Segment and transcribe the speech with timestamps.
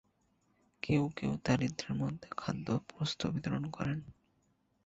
[0.83, 3.99] কেউ কেউ দরিদ্রদের মধ্যে খাদ্য ও বস্ত্র বিতরণ করেন।